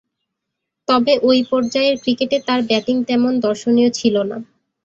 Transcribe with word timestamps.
তবে 0.87 1.13
ঐ 1.23 1.39
পর্যায়ের 1.51 1.95
ক্রিকেটে 2.03 2.37
তার 2.47 2.59
ব্যাটিং 2.69 2.95
তেমন 3.09 3.33
দর্শনীয় 3.45 3.89
ছিল 3.99 4.15
না। 4.23 4.37